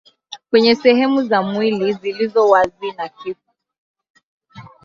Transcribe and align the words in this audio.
kwenye 0.49 0.75
sehemu 0.75 1.23
za 1.23 1.41
mwili 1.41 1.93
zilizo 1.93 2.49
wazi 2.49 2.91
na 2.97 3.09
kifo 3.09 3.51